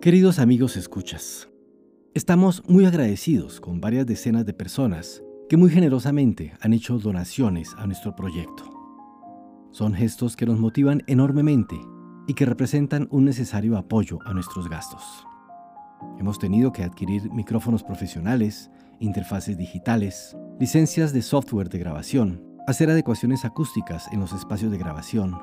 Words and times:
Queridos 0.00 0.38
amigos 0.38 0.78
escuchas, 0.78 1.50
estamos 2.14 2.62
muy 2.66 2.86
agradecidos 2.86 3.60
con 3.60 3.82
varias 3.82 4.06
decenas 4.06 4.46
de 4.46 4.54
personas 4.54 5.22
que 5.46 5.58
muy 5.58 5.68
generosamente 5.68 6.54
han 6.62 6.72
hecho 6.72 6.98
donaciones 6.98 7.74
a 7.76 7.86
nuestro 7.86 8.16
proyecto. 8.16 8.64
Son 9.72 9.92
gestos 9.92 10.36
que 10.36 10.46
nos 10.46 10.58
motivan 10.58 11.02
enormemente 11.06 11.78
y 12.26 12.32
que 12.32 12.46
representan 12.46 13.08
un 13.10 13.26
necesario 13.26 13.76
apoyo 13.76 14.20
a 14.24 14.32
nuestros 14.32 14.70
gastos. 14.70 15.02
Hemos 16.18 16.38
tenido 16.38 16.72
que 16.72 16.82
adquirir 16.82 17.30
micrófonos 17.30 17.82
profesionales, 17.82 18.70
interfaces 19.00 19.58
digitales, 19.58 20.34
licencias 20.58 21.12
de 21.12 21.20
software 21.20 21.68
de 21.68 21.78
grabación, 21.78 22.42
hacer 22.66 22.88
adecuaciones 22.88 23.44
acústicas 23.44 24.08
en 24.12 24.20
los 24.20 24.32
espacios 24.32 24.72
de 24.72 24.78
grabación, 24.78 25.38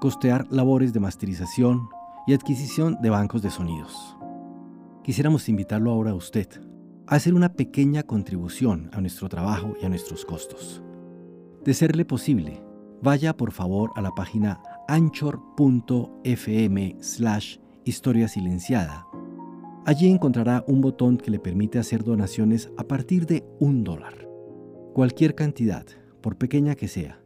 costear 0.00 0.48
labores 0.50 0.92
de 0.92 0.98
masterización 0.98 1.88
y 2.26 2.34
adquisición 2.34 2.98
de 3.00 3.10
bancos 3.10 3.42
de 3.42 3.50
sonidos. 3.50 4.16
Quisiéramos 5.02 5.48
invitarlo 5.48 5.90
ahora 5.90 6.12
a 6.12 6.14
usted 6.14 6.48
a 7.06 7.16
hacer 7.16 7.34
una 7.34 7.52
pequeña 7.52 8.02
contribución 8.02 8.88
a 8.92 9.00
nuestro 9.00 9.28
trabajo 9.28 9.74
y 9.80 9.84
a 9.84 9.88
nuestros 9.88 10.24
costos. 10.24 10.82
De 11.64 11.74
serle 11.74 12.04
posible, 12.04 12.62
vaya 13.02 13.36
por 13.36 13.52
favor 13.52 13.90
a 13.96 14.02
la 14.02 14.10
página 14.12 14.62
anchor.fm 14.88 15.36
slash 17.00 17.58
historia 17.84 18.28
silenciada. 18.28 19.06
Allí 19.84 20.08
encontrará 20.08 20.64
un 20.66 20.80
botón 20.80 21.18
que 21.18 21.30
le 21.30 21.38
permite 21.38 21.78
hacer 21.78 22.02
donaciones 22.02 22.70
a 22.78 22.84
partir 22.84 23.26
de 23.26 23.44
un 23.60 23.84
dólar. 23.84 24.26
Cualquier 24.94 25.34
cantidad, 25.34 25.84
por 26.22 26.38
pequeña 26.38 26.74
que 26.74 26.88
sea, 26.88 27.20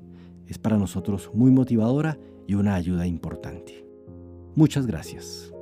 es 0.47 0.59
para 0.59 0.79
nosotros 0.79 1.31
muy 1.33 1.53
motivadora 1.53 2.19
y 2.49 2.55
una 2.55 2.75
ayuda 2.75 3.07
importante. 3.07 3.88
Muchas 4.59 4.89
gracias. 4.89 5.53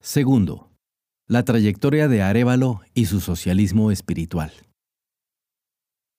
Segundo, 0.00 0.70
la 1.26 1.42
trayectoria 1.44 2.06
de 2.06 2.22
Arevalo 2.22 2.82
y 2.94 3.06
su 3.06 3.18
socialismo 3.18 3.90
espiritual. 3.90 4.52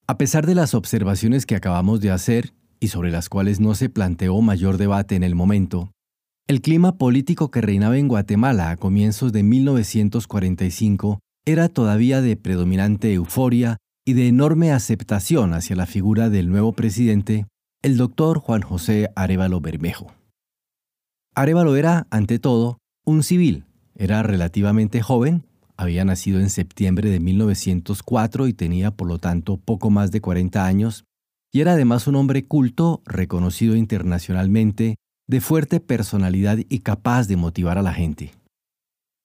A 0.06 0.18
pesar 0.18 0.46
de 0.46 0.54
las 0.54 0.74
observaciones 0.74 1.46
que 1.46 1.56
acabamos 1.56 2.02
de 2.02 2.12
hacer 2.12 2.54
y 2.82 2.90
sobre 2.90 3.09
las 3.09 3.30
cuales 3.30 3.62
no 3.62 3.74
se 3.74 3.88
planteó 3.88 4.42
mayor 4.42 4.76
debate 4.76 5.16
en 5.16 5.24
el 5.24 5.34
momento, 5.34 5.94
el 6.46 6.59
clima 6.59 6.98
político 6.98 7.52
que 7.52 7.62
reinaba 7.62 7.98
en 7.98 8.09
Guatemala 8.09 8.70
a 8.70 8.76
comienzos 8.76 9.32
de 9.32 9.44
1945 9.44 11.20
era 11.46 11.70
todavía 11.70 12.20
de 12.20 12.36
predominante 12.36 13.14
euforia 13.14 13.78
y 14.06 14.14
de 14.14 14.28
enorme 14.28 14.72
aceptación 14.72 15.54
hacia 15.54 15.76
la 15.76 15.86
figura 15.86 16.30
del 16.30 16.50
nuevo 16.50 16.73
presidente, 16.73 17.48
el 17.82 17.98
doctor 17.98 18.40
Juan 18.40 18.62
José 18.62 19.09
Arevalo 19.16 19.62
Bermejo. 19.62 20.12
Arevalo 21.36 21.76
era, 21.76 22.08
ante 22.09 22.40
todo, 22.40 22.78
un 23.06 23.24
civil, 23.24 23.66
era 23.96 24.24
relativamente 24.24 25.02
joven 25.02 25.46
había 25.78 26.06
nacido 26.06 26.40
en 26.40 26.50
septiembre 26.50 27.09
de 27.09 27.20
1904 27.20 28.48
y 28.48 28.54
tenía 28.54 28.92
por 28.92 29.08
lo 29.08 29.20
tanto 29.20 29.58
poco 29.58 29.90
más 29.90 30.12
de 30.12 30.22
40 30.22 30.66
años, 30.66 31.06
y 31.52 31.62
era 31.62 31.74
además 31.74 32.08
un 32.08 32.16
hombre 32.16 32.46
culto, 32.46 33.02
reconocido 33.06 33.76
internacionalmente, 33.76 34.96
de 35.28 35.42
fuerte 35.42 35.80
personalidad 35.80 36.58
y 36.70 36.80
capaz 36.80 37.28
de 37.28 37.38
motivar 37.38 37.78
a 37.78 37.84
la 37.84 37.94
gente. 37.94 38.31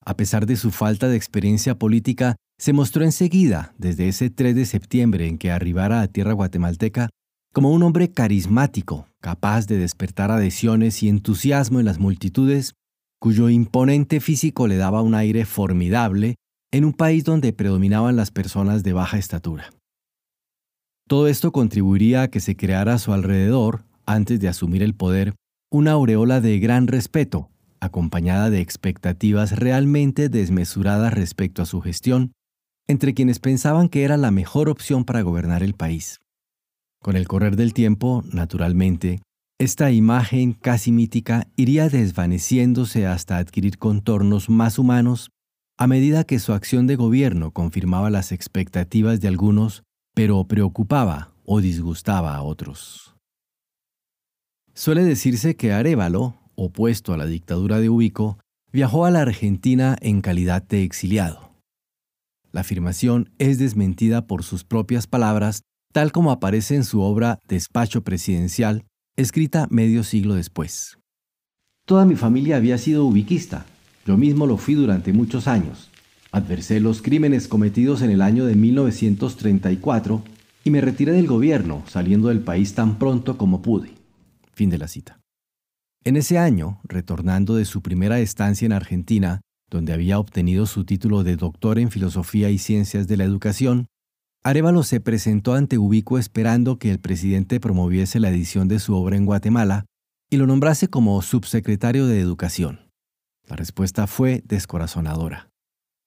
A 0.09 0.17
pesar 0.17 0.47
de 0.47 0.57
su 0.57 0.71
falta 0.71 1.07
de 1.07 1.19
experiencia 1.19 1.79
política, 1.79 2.37
se 2.59 2.73
mostró 2.73 3.05
enseguida, 3.05 3.75
desde 3.77 4.09
ese 4.09 4.31
3 4.31 4.57
de 4.57 4.65
septiembre 4.65 5.29
en 5.29 5.37
que 5.37 5.51
arribara 5.51 6.01
a 6.01 6.09
tierra 6.09 6.33
guatemalteca, 6.33 7.11
como 7.53 7.73
un 7.73 7.83
hombre 7.83 8.11
carismático, 8.11 9.07
capaz 9.21 9.67
de 9.67 9.77
despertar 9.77 10.31
adhesiones 10.31 11.03
y 11.03 11.11
entusiasmo 11.11 11.79
en 11.79 11.85
las 11.85 11.99
multitudes 11.99 12.73
cuyo 13.21 13.51
imponente 13.51 14.21
físico 14.21 14.67
le 14.67 14.79
daba 14.79 15.03
un 15.03 15.15
aire 15.15 15.45
formidable 15.45 16.37
en 16.73 16.87
un 16.87 16.95
país 16.95 17.23
donde 17.25 17.53
predominaban 17.53 18.17
las 18.17 18.31
personas 18.31 18.83
de 18.83 18.95
baja 18.95 19.19
estatura. 19.19 19.75
Todo 21.07 21.29
esto 21.29 21.53
contribuiría 21.53 22.23
a 22.23 22.29
que 22.29 22.41
se 22.41 22.57
creara 22.57 22.95
a 22.95 22.99
su 22.99 23.13
alrededor, 23.13 23.85
antes 24.07 24.41
de 24.41 24.49
asumir 24.49 24.83
el 24.83 24.95
poder, 24.95 25.35
una 25.71 25.93
aureola 25.93 26.41
de 26.41 26.59
gran 26.61 26.87
respeto, 26.87 27.51
acompañada 27.81 28.51
de 28.51 28.61
expectativas 28.61 29.53
realmente 29.53 30.29
desmesuradas 30.29 31.13
respecto 31.13 31.63
a 31.63 31.67
su 31.67 31.81
gestión, 31.81 32.33
entre 32.87 33.15
quienes 33.15 33.39
pensaban 33.39 33.89
que 33.89 34.05
era 34.05 34.17
la 34.17 34.31
mejor 34.31 34.69
opción 34.69 35.05
para 35.05 35.23
gobernar 35.23 35.63
el 35.63 35.75
país. 35.75 36.21
Con 37.01 37.17
el 37.17 37.29
correr 37.29 37.57
del 37.57 37.75
tiempo, 37.75 38.25
naturalmente, 38.33 39.21
esta 39.59 39.91
imagen 39.91 40.53
casi 40.53 40.93
mítica 40.93 41.49
iría 41.57 41.89
desvaneciéndose 41.89 43.07
hasta 43.07 43.39
adquirir 43.39 43.79
contornos 43.79 44.49
más 44.49 44.79
humanos 44.79 45.31
a 45.77 45.87
medida 45.87 46.25
que 46.25 46.39
su 46.39 46.53
acción 46.53 46.87
de 46.87 46.97
gobierno 46.97 47.53
confirmaba 47.53 48.11
las 48.11 48.33
expectativas 48.33 49.21
de 49.21 49.29
algunos, 49.29 49.85
pero 50.15 50.45
preocupaba 50.45 51.33
o 51.45 51.61
disgustaba 51.61 52.35
a 52.35 52.43
otros. 52.43 53.15
Suele 54.75 55.05
decirse 55.05 55.57
que 55.57 55.73
Arevalo, 55.73 56.37
opuesto 56.59 57.13
a 57.13 57.17
la 57.17 57.27
dictadura 57.27 57.79
de 57.81 57.89
Ubico, 57.89 58.39
viajó 58.73 59.05
a 59.05 59.11
la 59.11 59.23
Argentina 59.23 59.97
en 60.01 60.21
calidad 60.21 60.63
de 60.63 60.83
exiliado. 60.83 61.55
La 62.51 62.63
afirmación 62.63 63.31
es 63.39 63.59
desmentida 63.59 64.27
por 64.27 64.43
sus 64.43 64.65
propias 64.65 65.07
palabras, 65.07 65.63
tal 65.93 66.13
como 66.13 66.33
aparece 66.33 66.75
en 66.75 66.85
su 66.85 67.01
obra 67.01 67.39
Despacho 67.47 68.03
Presidencial, 68.03 68.85
escrita 69.17 69.69
medio 69.71 70.03
siglo 70.03 70.35
después. 70.35 70.99
Toda 71.87 72.05
mi 72.05 72.17
familia 72.17 72.57
había 72.57 72.77
sido 72.77 73.05
ubiquista. 73.05 73.65
Yo 74.05 74.17
mismo 74.17 74.47
lo 74.47 74.57
fui 74.57 74.75
durante 74.75 75.13
muchos 75.13 75.47
años. 75.47 75.91
Adversé 76.33 76.81
los 76.81 77.01
crímenes 77.01 77.49
cometidos 77.49 78.03
en 78.03 78.11
el 78.11 78.21
año 78.21 78.45
de 78.45 78.55
1934 78.55 80.23
y 80.65 80.71
me 80.71 80.81
retiré 80.81 81.13
del 81.13 81.27
gobierno, 81.27 81.83
saliendo 81.87 82.29
del 82.29 82.41
país 82.41 82.75
tan 82.75 82.99
pronto 82.99 83.39
como 83.39 83.63
pude. 83.63 83.93
Fin 84.53 84.69
de 84.69 84.79
la 84.79 84.89
cita. 84.89 85.18
En 86.09 86.17
ese 86.17 86.39
año, 86.39 86.81
retornando 86.85 87.55
de 87.55 87.67
su 87.67 87.83
primera 87.83 88.19
estancia 88.19 88.65
en 88.65 88.73
Argentina, 88.73 89.43
donde 89.69 89.93
había 89.93 90.19
obtenido 90.19 90.65
su 90.65 90.87
título 90.87 91.23
de 91.23 91.37
doctor 91.37 91.79
en 91.79 91.91
Filosofía 91.91 92.49
y 92.49 92.57
Ciencias 92.57 93.09
de 93.09 93.19
la 93.19 93.25
Educación, 93.25 93.89
Arevalo 94.43 94.85
se 94.85 95.01
presentó 95.01 95.53
ante 95.53 95.77
Ubico 95.77 96.17
esperando 96.17 96.79
que 96.79 96.91
el 96.91 96.99
presidente 96.99 97.61
promoviese 97.61 98.21
la 98.21 98.31
edición 98.31 98.69
de 98.69 98.79
su 98.79 98.95
obra 98.97 99.19
en 99.19 99.27
Guatemala 99.27 99.85
y 100.31 100.39
lo 100.39 100.47
nombrase 100.47 100.89
como 100.89 101.21
subsecretario 101.21 102.07
de 102.07 102.21
Educación. 102.21 102.91
La 103.47 103.57
respuesta 103.57 104.07
fue 104.07 104.43
descorazonadora. 104.47 105.51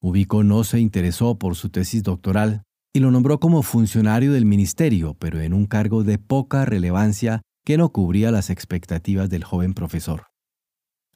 Ubico 0.02 0.44
no 0.44 0.64
se 0.64 0.80
interesó 0.80 1.38
por 1.38 1.56
su 1.56 1.70
tesis 1.70 2.02
doctoral 2.02 2.64
y 2.92 3.02
lo 3.02 3.12
nombró 3.12 3.40
como 3.40 3.62
funcionario 3.62 4.34
del 4.34 4.46
ministerio, 4.46 5.14
pero 5.20 5.40
en 5.42 5.54
un 5.54 5.68
cargo 5.68 6.04
de 6.04 6.18
poca 6.18 6.66
relevancia 6.66 7.44
que 7.66 7.78
no 7.78 7.90
cubría 7.90 8.32
las 8.32 8.50
expectativas 8.50 9.30
del 9.30 9.44
joven 9.44 9.74
profesor. 9.74 10.28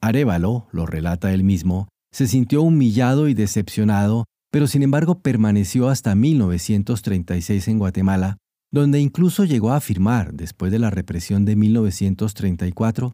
Arevalo, 0.00 0.68
lo 0.72 0.86
relata 0.86 1.32
él 1.32 1.44
mismo, 1.44 1.88
se 2.12 2.26
sintió 2.26 2.62
humillado 2.62 3.28
y 3.28 3.34
decepcionado 3.34 4.24
pero 4.56 4.66
sin 4.66 4.82
embargo 4.82 5.20
permaneció 5.20 5.90
hasta 5.90 6.14
1936 6.14 7.68
en 7.68 7.78
Guatemala, 7.78 8.38
donde 8.72 9.00
incluso 9.00 9.44
llegó 9.44 9.72
a 9.72 9.80
firmar, 9.80 10.32
después 10.32 10.72
de 10.72 10.78
la 10.78 10.88
represión 10.88 11.44
de 11.44 11.56
1934, 11.56 13.12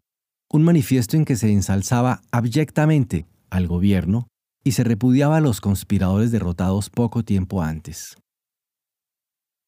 un 0.51 0.63
manifiesto 0.63 1.17
en 1.17 1.25
que 1.25 1.35
se 1.35 1.51
ensalzaba 1.51 2.21
abyectamente 2.31 3.25
al 3.49 3.67
gobierno 3.67 4.29
y 4.63 4.71
se 4.71 4.85
repudiaba 4.85 5.35
a 5.35 5.41
los 5.41 5.59
conspiradores 5.59 6.31
derrotados 6.31 6.89
poco 6.89 7.23
tiempo 7.23 7.61
antes. 7.61 8.15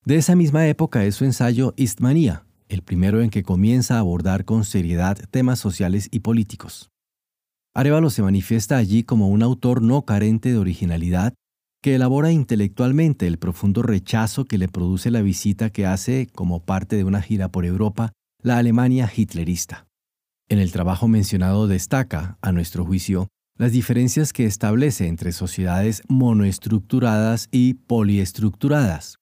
De 0.06 0.16
esa 0.16 0.38
misma 0.38 0.68
época 0.68 1.04
es 1.04 1.16
su 1.16 1.25
ensayo 1.25 1.74
Istmanía, 1.75 2.46
el 2.70 2.81
primero 2.81 3.22
en 3.22 3.30
que 3.30 3.44
comienza 3.44 3.95
a 3.95 4.00
abordar 4.00 4.45
con 4.45 4.66
seriedad 4.66 5.18
temas 5.31 5.60
sociales 5.60 6.07
y 6.12 6.19
políticos. 6.19 6.89
Arevalo 7.74 8.10
se 8.10 8.22
manifiesta 8.22 8.78
allí 8.78 9.04
como 9.04 9.28
un 9.28 9.44
autor 9.44 9.81
no 9.81 10.06
carente 10.06 10.50
de 10.50 10.57
originalidad 10.57 11.34
que 11.86 11.94
elabora 11.94 12.31
intelectualmente 12.31 13.28
el 13.28 13.38
profundo 13.38 13.84
rechazo 13.84 14.45
que 14.45 14.57
le 14.57 14.68
produce 14.68 15.12
la 15.12 15.22
visita 15.22 15.69
que 15.69 15.86
hace, 15.86 16.28
como 16.34 16.60
parte 16.66 16.95
de 16.95 17.04
una 17.04 17.22
gira 17.22 17.50
por 17.50 17.63
Europa, 17.63 18.12
la 18.42 18.57
Alemania 18.57 19.07
hitlerista. 19.16 19.86
En 20.50 20.57
el 20.57 20.72
trabajo 20.72 21.07
mencionado 21.07 21.68
destaca, 21.68 22.39
a 22.42 22.51
nuestro 22.51 22.86
juicio, 22.86 23.28
las 23.56 23.72
diferencias 23.72 24.34
que 24.34 24.45
establece 24.45 25.07
entre 25.07 25.31
sociedades 25.31 26.01
monoestructuradas 26.07 27.50
y 27.51 27.75
poliestructuradas. 27.75 29.18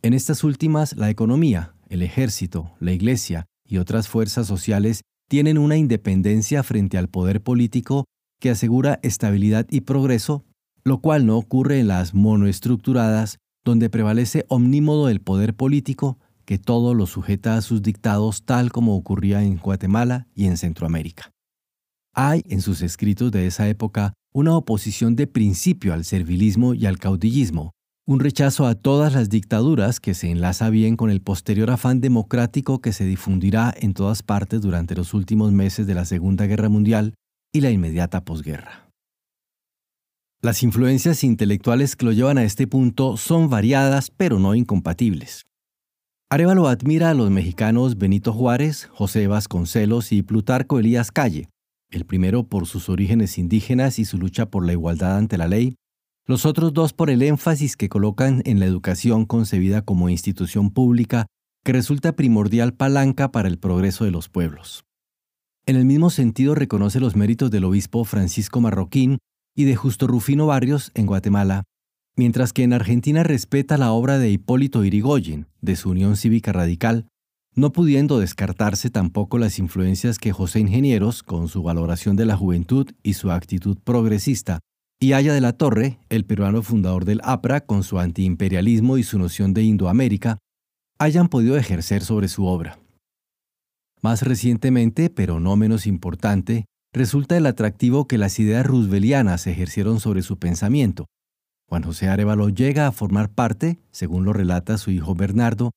En 0.00 0.14
estas 0.14 0.42
últimas, 0.42 0.96
la 0.96 1.10
economía, 1.10 1.74
el 1.88 2.02
ejército, 2.02 2.72
la 2.80 2.92
iglesia 2.92 3.46
y 3.64 3.78
otras 3.78 4.08
fuerzas 4.08 4.46
sociales 4.46 5.02
tienen 5.28 5.58
una 5.58 5.76
independencia 5.76 6.62
frente 6.62 6.98
al 6.98 7.08
poder 7.08 7.42
político 7.42 8.04
que 8.40 8.50
asegura 8.50 9.00
estabilidad 9.02 9.66
y 9.70 9.82
progreso 9.82 10.44
lo 10.86 11.00
cual 11.00 11.26
no 11.26 11.36
ocurre 11.36 11.80
en 11.80 11.88
las 11.88 12.14
monoestructuradas, 12.14 13.40
donde 13.64 13.90
prevalece 13.90 14.44
omnímodo 14.46 15.08
el 15.08 15.20
poder 15.20 15.52
político 15.52 16.20
que 16.44 16.58
todo 16.58 16.94
lo 16.94 17.06
sujeta 17.06 17.56
a 17.56 17.60
sus 17.60 17.82
dictados 17.82 18.44
tal 18.44 18.70
como 18.70 18.94
ocurría 18.94 19.42
en 19.42 19.56
Guatemala 19.56 20.28
y 20.32 20.46
en 20.46 20.56
Centroamérica. 20.56 21.32
Hay 22.14 22.44
en 22.48 22.62
sus 22.62 22.82
escritos 22.82 23.32
de 23.32 23.48
esa 23.48 23.68
época 23.68 24.12
una 24.32 24.56
oposición 24.56 25.16
de 25.16 25.26
principio 25.26 25.92
al 25.92 26.04
servilismo 26.04 26.72
y 26.72 26.86
al 26.86 26.98
caudillismo, 27.00 27.72
un 28.08 28.20
rechazo 28.20 28.66
a 28.66 28.76
todas 28.76 29.14
las 29.14 29.28
dictaduras 29.28 29.98
que 29.98 30.14
se 30.14 30.30
enlaza 30.30 30.70
bien 30.70 30.96
con 30.96 31.10
el 31.10 31.20
posterior 31.20 31.72
afán 31.72 32.00
democrático 32.00 32.80
que 32.80 32.92
se 32.92 33.04
difundirá 33.04 33.74
en 33.76 33.94
todas 33.94 34.22
partes 34.22 34.60
durante 34.60 34.94
los 34.94 35.12
últimos 35.12 35.50
meses 35.50 35.88
de 35.88 35.94
la 35.94 36.04
Segunda 36.04 36.46
Guerra 36.46 36.68
Mundial 36.68 37.14
y 37.52 37.62
la 37.62 37.70
inmediata 37.70 38.24
posguerra. 38.24 38.88
Las 40.40 40.62
influencias 40.62 41.24
intelectuales 41.24 41.96
que 41.96 42.04
lo 42.04 42.12
llevan 42.12 42.38
a 42.38 42.44
este 42.44 42.68
punto 42.68 43.16
son 43.16 43.50
variadas 43.50 44.12
pero 44.16 44.38
no 44.38 44.54
incompatibles. 44.54 45.42
Arevalo 46.30 46.68
admira 46.68 47.10
a 47.10 47.14
los 47.14 47.30
mexicanos 47.30 47.98
Benito 47.98 48.32
Juárez, 48.32 48.88
José 48.92 49.26
Vasconcelos 49.26 50.12
y 50.12 50.22
Plutarco 50.22 50.78
Elías 50.78 51.10
Calle, 51.10 51.48
el 51.90 52.04
primero 52.04 52.44
por 52.44 52.66
sus 52.66 52.88
orígenes 52.88 53.36
indígenas 53.36 53.98
y 53.98 54.04
su 54.04 54.16
lucha 54.16 54.46
por 54.46 54.64
la 54.64 54.72
igualdad 54.72 55.16
ante 55.16 55.38
la 55.38 55.48
ley, 55.48 55.74
los 56.26 56.44
otros 56.44 56.72
dos 56.72 56.92
por 56.92 57.08
el 57.08 57.22
énfasis 57.22 57.76
que 57.76 57.88
colocan 57.88 58.42
en 58.44 58.58
la 58.58 58.66
educación 58.66 59.26
concebida 59.26 59.82
como 59.82 60.08
institución 60.08 60.70
pública 60.70 61.26
que 61.64 61.72
resulta 61.72 62.16
primordial 62.16 62.74
palanca 62.74 63.30
para 63.30 63.48
el 63.48 63.58
progreso 63.58 64.04
de 64.04 64.10
los 64.10 64.28
pueblos. 64.28 64.84
En 65.66 65.76
el 65.76 65.84
mismo 65.84 66.10
sentido 66.10 66.54
reconoce 66.54 67.00
los 67.00 67.16
méritos 67.16 67.50
del 67.50 67.64
obispo 67.64 68.04
Francisco 68.04 68.60
Marroquín 68.60 69.18
y 69.56 69.64
de 69.64 69.76
Justo 69.76 70.06
Rufino 70.06 70.46
Barrios 70.46 70.90
en 70.94 71.06
Guatemala, 71.06 71.62
mientras 72.16 72.52
que 72.52 72.64
en 72.64 72.72
Argentina 72.72 73.22
respeta 73.22 73.78
la 73.78 73.92
obra 73.92 74.18
de 74.18 74.30
Hipólito 74.30 74.84
Irigoyen, 74.84 75.46
de 75.60 75.76
su 75.76 75.90
Unión 75.90 76.16
Cívica 76.16 76.52
Radical, 76.52 77.06
no 77.54 77.72
pudiendo 77.72 78.18
descartarse 78.18 78.90
tampoco 78.90 79.38
las 79.38 79.58
influencias 79.58 80.18
que 80.18 80.32
José 80.32 80.60
Ingenieros, 80.60 81.22
con 81.22 81.48
su 81.48 81.62
valoración 81.62 82.16
de 82.16 82.26
la 82.26 82.36
juventud 82.36 82.90
y 83.02 83.14
su 83.14 83.30
actitud 83.30 83.78
progresista, 83.82 84.60
y 84.98 85.12
Aya 85.12 85.34
de 85.34 85.40
la 85.40 85.52
Torre, 85.52 85.98
el 86.08 86.24
peruano 86.24 86.62
fundador 86.62 87.04
del 87.04 87.20
APRA, 87.22 87.60
con 87.60 87.82
su 87.82 87.98
antiimperialismo 87.98 88.96
y 88.96 89.02
su 89.02 89.18
noción 89.18 89.52
de 89.52 89.62
Indoamérica, 89.62 90.38
hayan 90.98 91.28
podido 91.28 91.56
ejercer 91.56 92.02
sobre 92.02 92.28
su 92.28 92.46
obra. 92.46 92.78
Más 94.00 94.22
recientemente, 94.22 95.10
pero 95.10 95.38
no 95.38 95.56
menos 95.56 95.86
importante, 95.86 96.64
resulta 96.94 97.36
el 97.36 97.44
atractivo 97.44 98.06
que 98.06 98.16
las 98.16 98.38
ideas 98.38 98.64
roosevelianas 98.64 99.46
ejercieron 99.46 100.00
sobre 100.00 100.22
su 100.22 100.38
pensamiento. 100.38 101.06
Juan 101.68 101.82
José 101.82 102.08
Arevalo 102.08 102.48
llega 102.48 102.86
a 102.86 102.92
formar 102.92 103.28
parte, 103.28 103.78
según 103.90 104.24
lo 104.24 104.32
relata 104.32 104.78
su 104.78 104.90
hijo 104.90 105.14
Bernardo, 105.14 105.72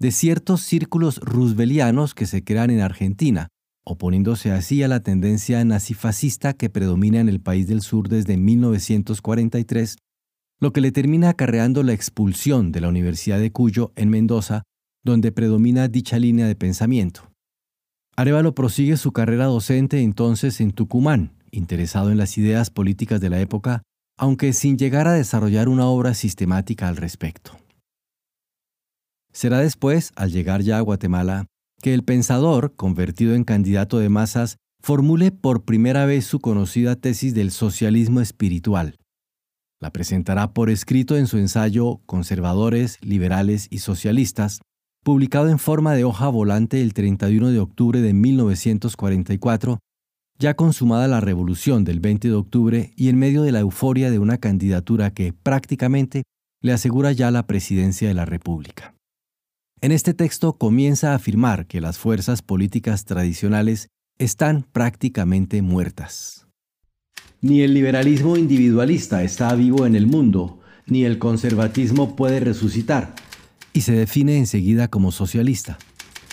de 0.00 0.10
ciertos 0.10 0.62
círculos 0.62 1.18
roosevelianos 1.18 2.14
que 2.14 2.26
se 2.26 2.42
crean 2.42 2.70
en 2.70 2.80
Argentina, 2.80 3.48
oponiéndose 3.84 4.50
así 4.50 4.82
a 4.82 4.88
la 4.88 5.00
tendencia 5.00 5.64
nazifascista 5.64 6.54
que 6.54 6.70
predomina 6.70 7.20
en 7.20 7.28
el 7.28 7.40
país 7.40 7.66
del 7.68 7.82
sur 7.82 8.08
desde 8.08 8.36
1943, 8.36 9.96
lo 10.60 10.72
que 10.72 10.80
le 10.80 10.92
termina 10.92 11.28
acarreando 11.28 11.82
la 11.82 11.92
expulsión 11.92 12.72
de 12.72 12.80
la 12.80 12.88
Universidad 12.88 13.38
de 13.38 13.52
Cuyo 13.52 13.92
en 13.96 14.08
Mendoza, 14.08 14.62
donde 15.04 15.32
predomina 15.32 15.88
dicha 15.88 16.18
línea 16.18 16.46
de 16.46 16.56
pensamiento. 16.56 17.30
Arevalo 18.16 18.54
prosigue 18.54 18.96
su 18.96 19.12
carrera 19.12 19.46
docente 19.46 20.00
entonces 20.00 20.60
en 20.60 20.72
Tucumán, 20.72 21.32
interesado 21.50 22.10
en 22.10 22.18
las 22.18 22.38
ideas 22.38 22.70
políticas 22.70 23.20
de 23.20 23.28
la 23.28 23.40
época, 23.40 23.82
aunque 24.16 24.52
sin 24.52 24.78
llegar 24.78 25.08
a 25.08 25.12
desarrollar 25.12 25.68
una 25.68 25.86
obra 25.86 26.14
sistemática 26.14 26.88
al 26.88 26.96
respecto. 26.96 27.58
Será 29.32 29.58
después, 29.58 30.12
al 30.14 30.30
llegar 30.30 30.62
ya 30.62 30.78
a 30.78 30.80
Guatemala, 30.80 31.46
que 31.80 31.94
el 31.94 32.04
pensador, 32.04 32.74
convertido 32.76 33.34
en 33.34 33.44
candidato 33.44 33.98
de 33.98 34.08
masas, 34.08 34.56
formule 34.82 35.32
por 35.32 35.64
primera 35.64 36.04
vez 36.06 36.26
su 36.26 36.40
conocida 36.40 36.96
tesis 36.96 37.34
del 37.34 37.50
socialismo 37.50 38.20
espiritual. 38.20 38.98
La 39.80 39.90
presentará 39.92 40.52
por 40.52 40.70
escrito 40.70 41.16
en 41.16 41.26
su 41.26 41.38
ensayo 41.38 42.00
Conservadores, 42.06 42.98
Liberales 43.02 43.66
y 43.70 43.78
Socialistas, 43.78 44.60
publicado 45.02 45.48
en 45.48 45.58
forma 45.58 45.94
de 45.94 46.04
hoja 46.04 46.28
volante 46.28 46.80
el 46.80 46.94
31 46.94 47.50
de 47.50 47.60
octubre 47.60 48.00
de 48.00 48.14
1944, 48.14 49.78
ya 50.38 50.54
consumada 50.54 51.08
la 51.08 51.20
revolución 51.20 51.84
del 51.84 52.00
20 52.00 52.28
de 52.28 52.34
octubre 52.34 52.92
y 52.96 53.08
en 53.08 53.18
medio 53.18 53.42
de 53.42 53.52
la 53.52 53.60
euforia 53.60 54.10
de 54.10 54.18
una 54.18 54.38
candidatura 54.38 55.12
que 55.12 55.32
prácticamente 55.32 56.24
le 56.60 56.72
asegura 56.72 57.12
ya 57.12 57.30
la 57.30 57.46
presidencia 57.46 58.08
de 58.08 58.14
la 58.14 58.24
República. 58.24 58.93
En 59.80 59.92
este 59.92 60.14
texto 60.14 60.54
comienza 60.54 61.12
a 61.12 61.16
afirmar 61.16 61.66
que 61.66 61.80
las 61.80 61.98
fuerzas 61.98 62.42
políticas 62.42 63.04
tradicionales 63.04 63.88
están 64.18 64.66
prácticamente 64.72 65.60
muertas. 65.62 66.46
Ni 67.40 67.60
el 67.60 67.74
liberalismo 67.74 68.36
individualista 68.36 69.22
está 69.22 69.54
vivo 69.54 69.84
en 69.84 69.94
el 69.94 70.06
mundo, 70.06 70.60
ni 70.86 71.04
el 71.04 71.18
conservatismo 71.18 72.16
puede 72.16 72.40
resucitar, 72.40 73.14
y 73.72 73.82
se 73.82 73.92
define 73.92 74.38
enseguida 74.38 74.88
como 74.88 75.12
socialista. 75.12 75.78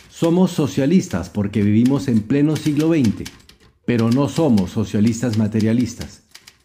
Somos 0.10 0.52
socialistas 0.52 1.30
porque 1.30 1.64
vivimos 1.64 2.08
en 2.08 2.22
pleno 2.22 2.56
siglo 2.56 2.94
XX, 2.94 3.30
pero 3.86 4.10
no 4.12 4.30
somos 4.30 4.72
socialistas 4.72 5.38
materialistas. 5.38 6.24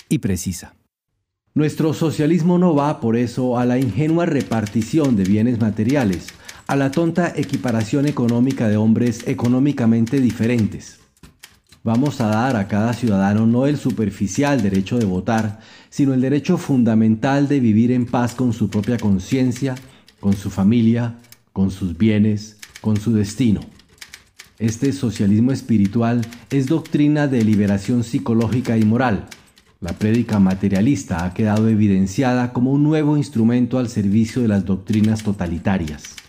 Y 0.09 0.19
precisa. 0.19 0.77
Nuestro 1.55 1.95
socialismo 1.95 2.59
no 2.59 2.75
va 2.75 3.01
por 3.01 3.17
eso 3.17 3.59
a 3.59 3.65
la 3.65 3.79
ingenua 3.79 4.27
repartición 4.27 5.17
de 5.17 5.25
bienes 5.25 5.59
materiales, 5.59 6.29
a 6.69 6.75
la 6.75 6.91
tonta 6.91 7.33
equiparación 7.37 8.07
económica 8.07 8.69
de 8.69 8.77
hombres 8.77 9.23
económicamente 9.29 10.21
diferentes. 10.21 10.99
Vamos 11.85 12.21
a 12.21 12.27
dar 12.27 12.57
a 12.57 12.67
cada 12.67 12.93
ciudadano 12.93 13.47
no 13.47 13.67
el 13.67 13.77
superficial 13.77 14.61
derecho 14.61 14.99
de 14.99 15.05
votar, 15.05 15.61
sino 15.91 16.13
el 16.13 16.21
derecho 16.21 16.59
fundamental 16.59 17.47
de 17.47 17.61
vivir 17.61 17.93
en 17.93 18.07
paz 18.07 18.35
con 18.35 18.53
su 18.53 18.69
propia 18.69 18.99
conciencia, 18.99 19.77
con 20.19 20.33
su 20.33 20.51
familia, 20.51 21.15
con 21.53 21.71
sus 21.71 21.97
bienes, 21.97 22.57
con 22.81 22.97
su 22.97 23.13
destino. 23.13 23.61
Este 24.59 24.93
socialismo 24.93 25.53
espiritual 25.53 26.23
es 26.51 26.67
doctrina 26.67 27.29
de 27.29 27.45
liberación 27.45 28.03
psicológica 28.03 28.77
y 28.77 28.85
moral. 28.85 29.27
La 29.81 29.93
prédica 29.93 30.41
materialista 30.41 31.25
ha 31.25 31.33
quedado 31.33 31.69
evidenciada 31.69 32.53
como 32.53 32.73
un 32.73 32.83
nuevo 32.83 33.17
instrumento 33.17 33.79
al 33.79 33.89
servicio 33.89 34.43
de 34.43 34.49
las 34.49 34.65
doctrinas 34.65 35.23
totalitarias. 35.23 36.26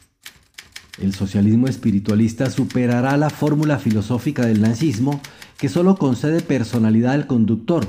El 1.02 1.14
socialismo 1.14 1.68
espiritualista 1.68 2.50
superará 2.50 3.16
la 3.18 3.30
fórmula 3.30 3.78
filosófica 3.78 4.46
del 4.46 4.62
nazismo 4.62 5.22
que 5.58 5.70
solo 5.70 5.96
concede 5.96 6.42
personalidad 6.42 7.14
al 7.14 7.28
conductor. 7.28 7.86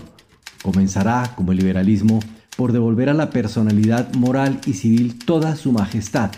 Comenzará, 0.62 1.32
como 1.34 1.52
el 1.52 1.58
liberalismo, 1.58 2.20
por 2.56 2.72
devolver 2.72 3.08
a 3.08 3.14
la 3.14 3.30
personalidad 3.30 4.12
moral 4.14 4.60
y 4.66 4.74
civil 4.74 5.18
toda 5.18 5.56
su 5.56 5.72
majestad, 5.72 6.32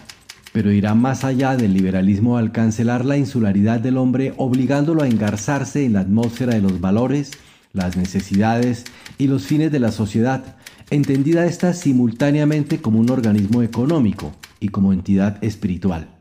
pero 0.52 0.70
irá 0.70 0.94
más 0.94 1.24
allá 1.24 1.56
del 1.56 1.72
liberalismo 1.72 2.36
al 2.36 2.52
cancelar 2.52 3.04
la 3.04 3.16
insularidad 3.16 3.80
del 3.80 3.96
hombre 3.96 4.34
obligándolo 4.36 5.02
a 5.02 5.08
engarzarse 5.08 5.84
en 5.84 5.94
la 5.94 6.00
atmósfera 6.00 6.54
de 6.54 6.60
los 6.60 6.80
valores, 6.80 7.32
las 7.72 7.96
necesidades 7.96 8.84
y 9.18 9.26
los 9.26 9.44
fines 9.44 9.72
de 9.72 9.80
la 9.80 9.92
sociedad, 9.92 10.56
entendida 10.90 11.46
esta 11.46 11.72
simultáneamente 11.72 12.80
como 12.80 13.00
un 13.00 13.10
organismo 13.10 13.62
económico 13.62 14.32
y 14.60 14.68
como 14.68 14.92
entidad 14.92 15.42
espiritual. 15.42 16.19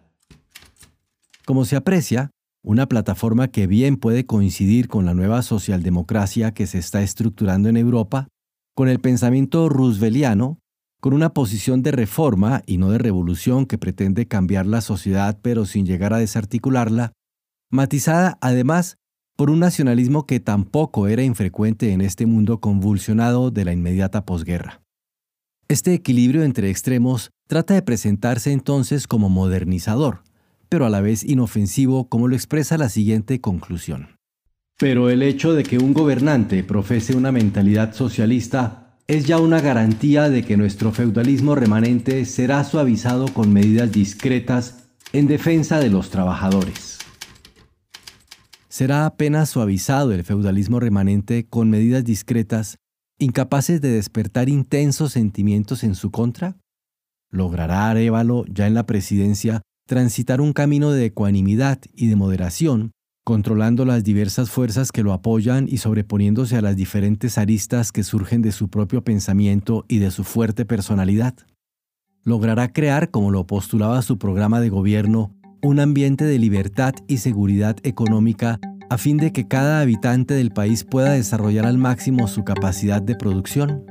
Como 1.49 1.65
se 1.65 1.75
aprecia, 1.75 2.29
una 2.63 2.85
plataforma 2.85 3.47
que 3.47 3.65
bien 3.65 3.97
puede 3.97 4.23
coincidir 4.27 4.87
con 4.87 5.05
la 5.05 5.15
nueva 5.15 5.41
socialdemocracia 5.41 6.53
que 6.53 6.67
se 6.67 6.77
está 6.77 7.01
estructurando 7.01 7.69
en 7.69 7.75
Europa, 7.75 8.27
con 8.75 8.87
el 8.87 8.99
pensamiento 8.99 9.67
rooseveliano, 9.67 10.59
con 11.01 11.15
una 11.15 11.33
posición 11.33 11.81
de 11.81 11.91
reforma 11.91 12.61
y 12.67 12.77
no 12.77 12.91
de 12.91 12.99
revolución 12.99 13.65
que 13.65 13.79
pretende 13.79 14.27
cambiar 14.27 14.67
la 14.67 14.81
sociedad 14.81 15.39
pero 15.41 15.65
sin 15.65 15.87
llegar 15.87 16.13
a 16.13 16.19
desarticularla, 16.19 17.13
matizada 17.71 18.37
además 18.41 18.97
por 19.35 19.49
un 19.49 19.57
nacionalismo 19.57 20.27
que 20.27 20.39
tampoco 20.39 21.07
era 21.07 21.23
infrecuente 21.23 21.93
en 21.93 22.01
este 22.01 22.27
mundo 22.27 22.59
convulsionado 22.59 23.49
de 23.49 23.65
la 23.65 23.73
inmediata 23.73 24.23
posguerra. 24.23 24.83
Este 25.67 25.95
equilibrio 25.95 26.43
entre 26.43 26.69
extremos 26.69 27.31
trata 27.47 27.73
de 27.73 27.81
presentarse 27.81 28.51
entonces 28.51 29.07
como 29.07 29.29
modernizador, 29.29 30.21
pero 30.69 30.85
a 30.85 30.89
la 30.89 31.01
vez 31.01 31.23
inofensivo, 31.23 32.07
como 32.07 32.27
lo 32.27 32.35
expresa 32.35 32.77
la 32.77 32.89
siguiente 32.89 33.41
conclusión. 33.41 34.19
Pero 34.77 35.09
el 35.09 35.23
hecho 35.23 35.53
de 35.53 35.63
que 35.63 35.77
un 35.77 35.93
gobernante 35.93 36.63
profese 36.63 37.15
una 37.15 37.33
mentalidad 37.33 37.93
socialista 37.93 38.97
es 39.07 39.25
ya 39.25 39.39
una 39.39 39.59
garantía 39.59 40.29
de 40.29 40.43
que 40.43 40.55
nuestro 40.55 40.91
feudalismo 40.91 41.55
remanente 41.55 42.23
será 42.25 42.63
suavizado 42.63 43.27
con 43.33 43.51
medidas 43.51 43.91
discretas 43.91 44.91
en 45.11 45.27
defensa 45.27 45.79
de 45.79 45.89
los 45.89 46.11
trabajadores. 46.11 46.99
¿Será 48.69 49.07
apenas 49.07 49.49
suavizado 49.49 50.13
el 50.13 50.23
feudalismo 50.23 50.79
remanente 50.79 51.47
con 51.49 51.71
medidas 51.71 52.05
discretas, 52.05 52.77
incapaces 53.17 53.81
de 53.81 53.89
despertar 53.89 54.47
intensos 54.47 55.13
sentimientos 55.13 55.83
en 55.83 55.95
su 55.95 56.11
contra? 56.11 56.55
¿Logrará 57.31 57.89
Arevalo, 57.89 58.45
ya 58.45 58.67
en 58.67 58.75
la 58.75 58.85
presidencia, 58.85 59.63
transitar 59.89 60.39
un 60.39 60.53
camino 60.53 60.91
de 60.91 61.05
ecuanimidad 61.05 61.79
y 61.95 62.09
de 62.09 62.15
moderación, 62.15 62.91
controlando 63.25 63.85
las 63.85 64.03
diversas 64.03 64.51
fuerzas 64.51 64.91
que 64.91 65.01
lo 65.01 65.13
apoyan 65.13 65.65
y 65.67 65.77
sobreponiéndose 65.77 66.57
a 66.57 66.61
las 66.61 66.75
diferentes 66.75 67.39
aristas 67.39 67.91
que 67.91 68.03
surgen 68.03 68.43
de 68.43 68.51
su 68.51 68.69
propio 68.69 69.03
pensamiento 69.03 69.85
y 69.87 69.97
de 69.97 70.11
su 70.11 70.23
fuerte 70.23 70.63
personalidad. 70.63 71.33
Logrará 72.23 72.71
crear, 72.71 73.09
como 73.09 73.31
lo 73.31 73.47
postulaba 73.47 74.03
su 74.03 74.19
programa 74.19 74.61
de 74.61 74.69
gobierno, 74.69 75.35
un 75.63 75.79
ambiente 75.79 76.23
de 76.23 76.37
libertad 76.37 76.93
y 77.07 77.17
seguridad 77.17 77.75
económica 77.81 78.59
a 78.91 78.99
fin 78.99 79.17
de 79.17 79.33
que 79.33 79.47
cada 79.47 79.81
habitante 79.81 80.35
del 80.35 80.51
país 80.51 80.83
pueda 80.83 81.13
desarrollar 81.13 81.65
al 81.65 81.79
máximo 81.79 82.27
su 82.27 82.43
capacidad 82.43 83.01
de 83.01 83.15
producción. 83.15 83.85